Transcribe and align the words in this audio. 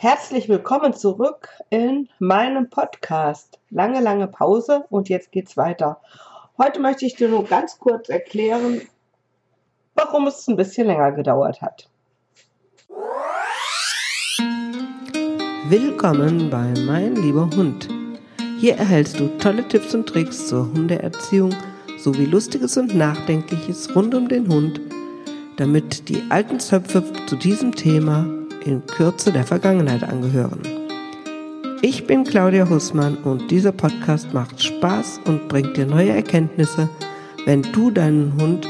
Herzlich 0.00 0.48
willkommen 0.48 0.94
zurück 0.94 1.48
in 1.70 2.08
meinem 2.20 2.70
Podcast. 2.70 3.58
Lange, 3.68 4.00
lange 4.00 4.28
Pause 4.28 4.84
und 4.90 5.08
jetzt 5.08 5.32
geht's 5.32 5.56
weiter. 5.56 6.00
Heute 6.56 6.78
möchte 6.78 7.04
ich 7.04 7.16
dir 7.16 7.28
nur 7.28 7.42
ganz 7.42 7.80
kurz 7.80 8.08
erklären, 8.08 8.82
warum 9.96 10.28
es 10.28 10.46
ein 10.46 10.54
bisschen 10.54 10.86
länger 10.86 11.10
gedauert 11.10 11.60
hat. 11.62 11.90
Willkommen 15.68 16.48
bei 16.48 16.72
Mein 16.86 17.16
lieber 17.16 17.50
Hund. 17.56 17.88
Hier 18.60 18.76
erhältst 18.76 19.18
du 19.18 19.26
tolle 19.38 19.66
Tipps 19.66 19.96
und 19.96 20.08
Tricks 20.08 20.46
zur 20.46 20.72
Hundeerziehung 20.74 21.52
sowie 21.98 22.26
Lustiges 22.26 22.76
und 22.76 22.94
Nachdenkliches 22.94 23.96
rund 23.96 24.14
um 24.14 24.28
den 24.28 24.48
Hund, 24.48 24.80
damit 25.56 26.08
die 26.08 26.22
alten 26.30 26.60
Zöpfe 26.60 27.02
zu 27.26 27.34
diesem 27.34 27.74
Thema 27.74 28.37
in 28.64 28.86
Kürze 28.86 29.32
der 29.32 29.44
Vergangenheit 29.44 30.02
angehören. 30.02 30.62
Ich 31.80 32.06
bin 32.06 32.24
Claudia 32.24 32.68
Hussmann 32.68 33.16
und 33.18 33.50
dieser 33.50 33.72
Podcast 33.72 34.34
macht 34.34 34.62
Spaß 34.62 35.20
und 35.26 35.48
bringt 35.48 35.76
dir 35.76 35.86
neue 35.86 36.10
Erkenntnisse, 36.10 36.88
wenn 37.44 37.62
du 37.62 37.90
deinen 37.90 38.40
Hund 38.40 38.66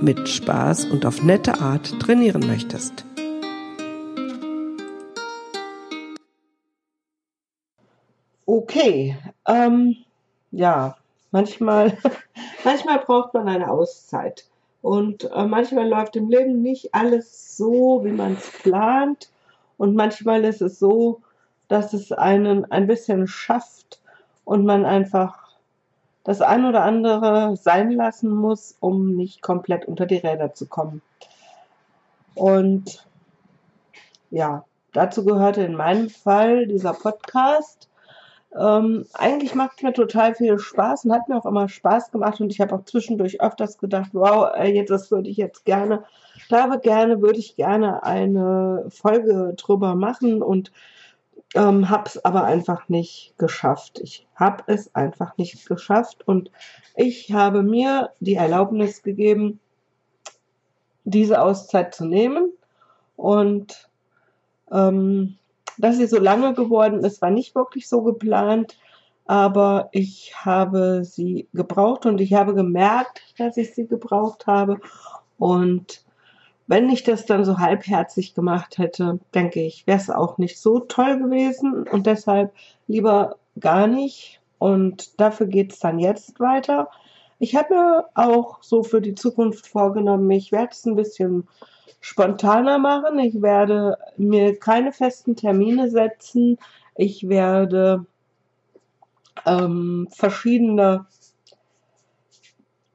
mit 0.00 0.28
Spaß 0.28 0.86
und 0.86 1.04
auf 1.04 1.22
nette 1.22 1.60
Art 1.60 2.00
trainieren 2.00 2.46
möchtest. 2.46 3.04
Okay, 8.46 9.18
ähm, 9.46 9.96
ja, 10.50 10.96
manchmal, 11.30 11.98
manchmal 12.64 13.00
braucht 13.00 13.34
man 13.34 13.48
eine 13.48 13.70
Auszeit. 13.70 14.46
Und 14.86 15.28
äh, 15.32 15.44
manchmal 15.46 15.88
läuft 15.88 16.14
im 16.14 16.28
Leben 16.28 16.62
nicht 16.62 16.94
alles 16.94 17.56
so, 17.56 18.04
wie 18.04 18.12
man 18.12 18.34
es 18.34 18.48
plant. 18.62 19.30
Und 19.78 19.96
manchmal 19.96 20.44
ist 20.44 20.62
es 20.62 20.78
so, 20.78 21.22
dass 21.66 21.92
es 21.92 22.12
einen 22.12 22.70
ein 22.70 22.86
bisschen 22.86 23.26
schafft 23.26 24.00
und 24.44 24.64
man 24.64 24.84
einfach 24.84 25.48
das 26.22 26.40
ein 26.40 26.64
oder 26.64 26.84
andere 26.84 27.56
sein 27.56 27.90
lassen 27.90 28.30
muss, 28.30 28.76
um 28.78 29.16
nicht 29.16 29.42
komplett 29.42 29.86
unter 29.86 30.06
die 30.06 30.18
Räder 30.18 30.54
zu 30.54 30.66
kommen. 30.66 31.02
Und 32.36 33.04
ja, 34.30 34.66
dazu 34.92 35.24
gehörte 35.24 35.64
in 35.64 35.74
meinem 35.74 36.10
Fall 36.10 36.68
dieser 36.68 36.92
Podcast. 36.92 37.88
Ähm, 38.58 39.06
eigentlich 39.12 39.54
macht 39.54 39.76
es 39.76 39.82
mir 39.82 39.92
total 39.92 40.34
viel 40.34 40.58
Spaß 40.58 41.04
und 41.04 41.12
hat 41.12 41.28
mir 41.28 41.36
auch 41.36 41.46
immer 41.46 41.68
Spaß 41.68 42.10
gemacht 42.10 42.40
und 42.40 42.50
ich 42.50 42.60
habe 42.60 42.74
auch 42.74 42.84
zwischendurch 42.84 43.40
öfters 43.40 43.78
gedacht, 43.78 44.10
wow, 44.12 44.50
jetzt 44.64 44.90
das 44.90 45.10
würde 45.10 45.28
ich 45.28 45.36
jetzt 45.36 45.64
gerne, 45.64 46.04
da 46.48 46.76
gerne 46.76 47.20
würde 47.20 47.38
ich 47.38 47.56
gerne 47.56 48.02
eine 48.02 48.86
Folge 48.88 49.52
drüber 49.56 49.94
machen 49.94 50.42
und 50.42 50.72
ähm, 51.54 51.90
habe 51.90 52.04
es 52.06 52.24
aber 52.24 52.44
einfach 52.44 52.88
nicht 52.88 53.34
geschafft. 53.36 54.00
Ich 54.02 54.26
habe 54.34 54.64
es 54.66 54.94
einfach 54.94 55.36
nicht 55.36 55.66
geschafft 55.66 56.26
und 56.26 56.50
ich 56.94 57.32
habe 57.32 57.62
mir 57.62 58.10
die 58.20 58.34
Erlaubnis 58.34 59.02
gegeben, 59.02 59.60
diese 61.04 61.42
Auszeit 61.42 61.94
zu 61.94 62.06
nehmen 62.06 62.52
und 63.16 63.88
ähm, 64.72 65.36
dass 65.78 65.96
sie 65.96 66.06
so 66.06 66.18
lange 66.18 66.54
geworden 66.54 67.04
ist, 67.04 67.22
war 67.22 67.30
nicht 67.30 67.54
wirklich 67.54 67.88
so 67.88 68.02
geplant, 68.02 68.76
aber 69.26 69.88
ich 69.92 70.34
habe 70.44 71.04
sie 71.04 71.48
gebraucht 71.52 72.06
und 72.06 72.20
ich 72.20 72.34
habe 72.34 72.54
gemerkt, 72.54 73.22
dass 73.38 73.56
ich 73.56 73.74
sie 73.74 73.86
gebraucht 73.86 74.46
habe. 74.46 74.80
Und 75.38 76.04
wenn 76.68 76.88
ich 76.88 77.04
das 77.04 77.26
dann 77.26 77.44
so 77.44 77.58
halbherzig 77.58 78.34
gemacht 78.34 78.78
hätte, 78.78 79.18
denke 79.34 79.60
ich, 79.60 79.86
wäre 79.86 79.98
es 79.98 80.10
auch 80.10 80.38
nicht 80.38 80.60
so 80.60 80.80
toll 80.80 81.18
gewesen 81.18 81.84
und 81.88 82.06
deshalb 82.06 82.52
lieber 82.86 83.36
gar 83.58 83.86
nicht. 83.86 84.40
Und 84.58 85.20
dafür 85.20 85.46
geht 85.46 85.72
es 85.72 85.80
dann 85.80 85.98
jetzt 85.98 86.40
weiter. 86.40 86.88
Ich 87.38 87.54
habe 87.54 87.74
mir 87.74 88.04
auch 88.14 88.62
so 88.62 88.82
für 88.82 89.00
die 89.00 89.14
Zukunft 89.14 89.66
vorgenommen, 89.66 90.30
ich 90.30 90.52
werde 90.52 90.70
es 90.72 90.86
ein 90.86 90.96
bisschen 90.96 91.46
spontaner 92.00 92.78
machen. 92.78 93.18
Ich 93.18 93.42
werde 93.42 93.98
mir 94.16 94.58
keine 94.58 94.92
festen 94.92 95.34
Termine 95.34 95.90
setzen. 95.90 96.56
Ich 96.94 97.28
werde 97.28 98.06
ähm, 99.44 100.08
verschiedene 100.10 101.06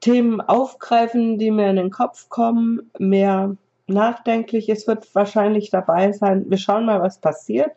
Themen 0.00 0.40
aufgreifen, 0.40 1.38
die 1.38 1.50
mir 1.50 1.70
in 1.70 1.76
den 1.76 1.90
Kopf 1.90 2.28
kommen, 2.28 2.90
mehr 2.98 3.56
nachdenklich. 3.86 4.68
Es 4.68 4.86
wird 4.86 5.14
wahrscheinlich 5.14 5.70
dabei 5.70 6.12
sein. 6.12 6.46
Wir 6.48 6.58
schauen 6.58 6.86
mal, 6.86 7.02
was 7.02 7.18
passiert. 7.18 7.70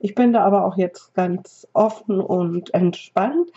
Ich 0.00 0.14
bin 0.14 0.32
da 0.32 0.44
aber 0.44 0.64
auch 0.64 0.76
jetzt 0.76 1.14
ganz 1.14 1.68
offen 1.72 2.20
und 2.20 2.74
entspannt. 2.74 3.50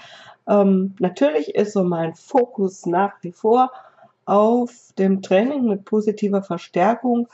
Ähm, 0.48 0.96
natürlich 1.00 1.56
ist 1.56 1.74
so 1.74 1.84
mein 1.84 2.16
Fokus 2.16 2.86
nach 2.86 3.14
wie 3.22 3.32
vor 3.32 3.72
auf 4.26 4.94
dem 4.98 5.22
Training 5.22 5.66
mit 5.66 5.86
positiver 5.86 6.44
Verstärkung, 6.44 7.28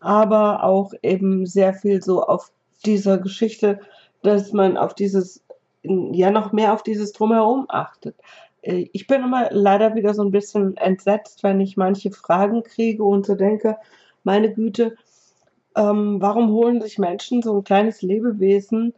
aber 0.00 0.62
auch 0.62 0.92
eben 1.02 1.46
sehr 1.46 1.74
viel 1.74 2.02
so 2.02 2.22
auf 2.22 2.52
dieser 2.84 3.18
Geschichte, 3.18 3.80
dass 4.22 4.52
man 4.52 4.76
auf 4.76 4.94
dieses, 4.94 5.42
ja 5.82 6.30
noch 6.30 6.52
mehr 6.52 6.72
auf 6.72 6.82
dieses 6.82 7.12
Drumherum 7.12 7.66
achtet. 7.68 8.16
Äh, 8.62 8.88
ich 8.92 9.06
bin 9.06 9.22
immer 9.22 9.48
leider 9.50 9.94
wieder 9.94 10.14
so 10.14 10.22
ein 10.22 10.30
bisschen 10.30 10.76
entsetzt, 10.76 11.42
wenn 11.42 11.60
ich 11.60 11.76
manche 11.76 12.10
Fragen 12.10 12.62
kriege 12.62 13.04
und 13.04 13.26
so 13.26 13.34
denke, 13.34 13.76
meine 14.22 14.52
Güte, 14.52 14.96
ähm, 15.76 16.20
warum 16.20 16.50
holen 16.50 16.80
sich 16.80 16.98
Menschen 16.98 17.42
so 17.42 17.56
ein 17.56 17.64
kleines 17.64 18.02
Lebewesen, 18.02 18.94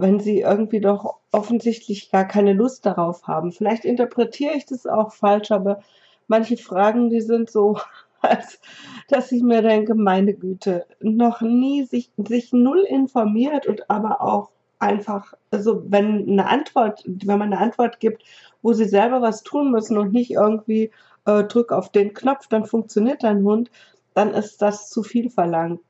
wenn 0.00 0.20
sie 0.20 0.40
irgendwie 0.40 0.80
doch 0.80 1.16
offensichtlich 1.32 2.10
gar 2.10 2.24
keine 2.26 2.52
Lust 2.52 2.86
darauf 2.86 3.26
haben? 3.26 3.52
Vielleicht 3.52 3.84
interpretiere 3.84 4.54
ich 4.54 4.66
das 4.66 4.86
auch 4.86 5.12
falsch, 5.12 5.50
aber 5.50 5.80
manche 6.26 6.56
Fragen, 6.56 7.10
die 7.10 7.20
sind 7.20 7.50
so, 7.50 7.78
als 8.20 8.60
dass 9.08 9.32
ich 9.32 9.42
mir 9.42 9.62
denke, 9.62 9.94
meine 9.94 10.34
Güte, 10.34 10.86
noch 11.00 11.40
nie 11.40 11.84
sich, 11.84 12.10
sich 12.16 12.52
null 12.52 12.84
informiert 12.88 13.66
und 13.66 13.90
aber 13.90 14.20
auch 14.20 14.50
einfach, 14.78 15.34
also 15.50 15.82
wenn 15.88 16.28
eine 16.28 16.46
Antwort, 16.46 17.02
wenn 17.06 17.38
man 17.38 17.52
eine 17.52 17.60
Antwort 17.60 18.00
gibt, 18.00 18.22
wo 18.62 18.72
sie 18.72 18.86
selber 18.88 19.22
was 19.22 19.42
tun 19.42 19.70
müssen 19.70 19.98
und 19.98 20.12
nicht 20.12 20.30
irgendwie 20.30 20.90
äh, 21.26 21.44
drück 21.44 21.72
auf 21.72 21.90
den 21.90 22.14
Knopf, 22.14 22.48
dann 22.48 22.64
funktioniert 22.64 23.22
dein 23.22 23.42
Hund, 23.44 23.70
dann 24.14 24.34
ist 24.34 24.62
das 24.62 24.90
zu 24.90 25.02
viel 25.02 25.30
verlangt. 25.30 25.80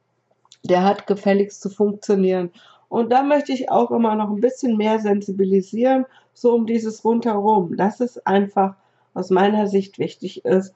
Der 0.64 0.84
hat 0.84 1.06
gefälligst 1.06 1.62
zu 1.62 1.70
funktionieren. 1.70 2.50
Und 2.88 3.10
da 3.10 3.22
möchte 3.22 3.52
ich 3.52 3.70
auch 3.70 3.90
immer 3.90 4.14
noch 4.14 4.30
ein 4.30 4.40
bisschen 4.40 4.76
mehr 4.76 4.98
sensibilisieren, 4.98 6.06
so 6.32 6.54
um 6.54 6.66
dieses 6.66 7.04
rundherum. 7.04 7.76
Das 7.76 8.00
ist 8.00 8.26
einfach 8.26 8.74
aus 9.14 9.30
meiner 9.30 9.66
Sicht 9.66 9.98
wichtig 9.98 10.44
ist, 10.44 10.74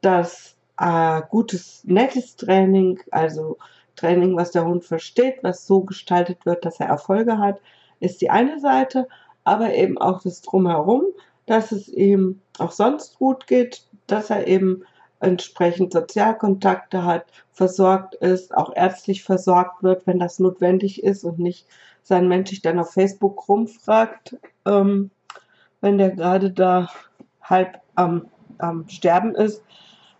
dass 0.00 0.56
äh, 0.78 1.22
gutes, 1.30 1.82
nettes 1.84 2.36
Training, 2.36 3.00
also 3.10 3.56
Training, 3.94 4.36
was 4.36 4.50
der 4.50 4.66
Hund 4.66 4.84
versteht, 4.84 5.42
was 5.42 5.66
so 5.66 5.80
gestaltet 5.80 6.44
wird, 6.44 6.64
dass 6.64 6.80
er 6.80 6.88
Erfolge 6.88 7.38
hat, 7.38 7.60
ist 8.00 8.20
die 8.20 8.30
eine 8.30 8.60
Seite, 8.60 9.08
aber 9.44 9.74
eben 9.74 9.96
auch 9.96 10.22
das 10.22 10.42
Drumherum, 10.42 11.04
dass 11.46 11.72
es 11.72 11.88
ihm 11.88 12.40
auch 12.58 12.72
sonst 12.72 13.18
gut 13.18 13.46
geht, 13.46 13.86
dass 14.06 14.30
er 14.30 14.46
eben 14.46 14.84
entsprechend 15.20 15.92
Sozialkontakte 15.92 17.04
hat, 17.04 17.26
versorgt 17.52 18.14
ist, 18.16 18.54
auch 18.54 18.74
ärztlich 18.74 19.24
versorgt 19.24 19.82
wird, 19.82 20.06
wenn 20.06 20.18
das 20.18 20.38
notwendig 20.38 21.02
ist 21.02 21.24
und 21.24 21.38
nicht 21.38 21.66
sein 22.02 22.28
Mensch 22.28 22.50
sich 22.50 22.62
dann 22.62 22.78
auf 22.78 22.92
Facebook 22.92 23.48
rumfragt, 23.48 24.36
ähm, 24.66 25.10
wenn 25.80 25.98
der 25.98 26.10
gerade 26.10 26.50
da 26.50 26.88
halb 27.42 27.80
am, 27.94 28.28
am 28.58 28.88
Sterben 28.88 29.34
ist 29.34 29.62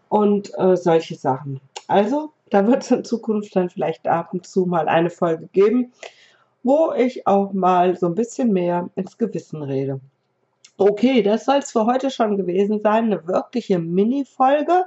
und 0.09 0.51
äh, 0.59 0.77
solche 0.77 1.15
Sachen. 1.15 1.61
Also, 1.89 2.33
da 2.51 2.67
wird 2.67 2.83
es 2.83 2.91
in 2.91 3.05
Zukunft 3.05 3.55
dann 3.55 3.71
vielleicht 3.71 4.07
ab 4.09 4.33
und 4.33 4.47
zu 4.47 4.67
mal 4.67 4.89
eine 4.89 5.11
Folge 5.11 5.49
geben, 5.53 5.93
wo 6.63 6.93
ich 6.93 7.27
auch 7.27 7.53
mal 7.53 7.97
so 7.97 8.07
ein 8.07 8.15
bisschen 8.15 8.53
mehr 8.53 8.89
ins 8.97 9.19
Gewissen 9.19 9.63
rede. 9.63 10.01
Okay, 10.79 11.23
das 11.23 11.47
soll 11.47 11.57
es 11.57 11.73
für 11.73 11.87
heute 11.87 12.11
schon 12.11 12.37
gewesen 12.37 12.81
sein. 12.83 13.05
Eine 13.07 13.27
wirkliche 13.27 13.79
Mini-Folge. 13.79 14.85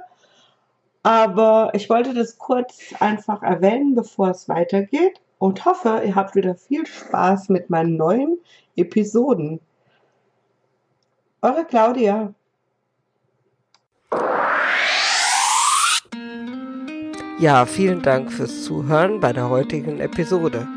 Aber 1.02 1.70
ich 1.74 1.88
wollte 1.88 2.14
das 2.14 2.38
kurz 2.38 2.94
einfach 3.00 3.42
erwähnen, 3.42 3.94
bevor 3.94 4.30
es 4.30 4.48
weitergeht 4.48 5.20
und 5.38 5.64
hoffe, 5.64 6.02
ihr 6.04 6.14
habt 6.14 6.34
wieder 6.34 6.54
viel 6.54 6.86
Spaß 6.86 7.48
mit 7.48 7.70
meinen 7.70 7.96
neuen 7.96 8.38
Episoden. 8.76 9.60
Eure 11.42 11.64
Claudia. 11.64 12.34
Ja, 17.38 17.64
vielen 17.64 18.02
Dank 18.02 18.30
fürs 18.30 18.64
Zuhören 18.64 19.20
bei 19.20 19.32
der 19.32 19.48
heutigen 19.48 19.98
Episode. 20.00 20.68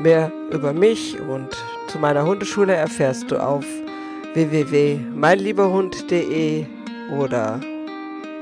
Mehr 0.00 0.30
über 0.50 0.74
mich 0.74 1.18
und 1.18 1.48
zu 1.88 1.98
meiner 1.98 2.26
Hundeschule 2.26 2.74
erfährst 2.74 3.30
du 3.30 3.38
auf 3.38 3.64
www.meinlieberhund.de 4.34 6.66
oder 7.18 7.58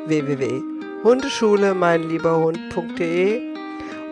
www.hundeschule 0.07 1.75
meinlieberhund.de 1.75 3.41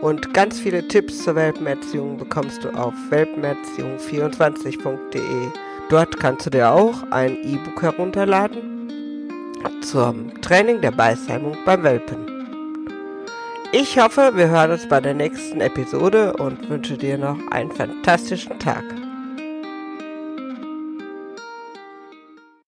Und 0.03 0.35
ganz 0.35 0.61
viele 0.61 0.87
Tipps 0.87 1.25
zur 1.25 1.35
Welpenerziehung 1.35 2.19
bekommst 2.19 2.63
du 2.65 2.69
auf 2.71 2.95
welpenerziehung24.de. 3.11 5.49
Dort 5.89 6.21
kannst 6.21 6.47
du 6.47 6.51
dir 6.51 6.71
auch 6.71 7.03
ein 7.11 7.37
E-Book 7.43 7.83
herunterladen 7.83 8.71
zum 9.83 10.41
Training 10.41 10.81
der 10.81 10.93
Beißheimung 10.93 11.57
beim 11.65 11.83
Welpen. 11.83 12.31
Ich 13.73 13.99
hoffe, 13.99 14.33
wir 14.35 14.49
hören 14.49 14.73
uns 14.73 14.89
bei 14.89 15.01
der 15.01 15.15
nächsten 15.15 15.61
Episode 15.61 16.33
und 16.35 16.69
wünsche 16.69 16.99
dir 16.99 17.17
noch 17.19 17.39
einen 17.51 17.71
fantastischen 17.71 18.59
Tag. 18.59 18.83